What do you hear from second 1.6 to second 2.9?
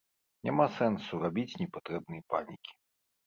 непатрэбнай панікі.